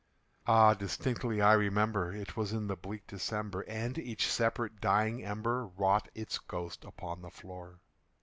[0.47, 5.67] Ah, distinctly I remember, it was in the bleak December, And each separate dying ember
[5.67, 7.81] wrought its ghost upon the floor.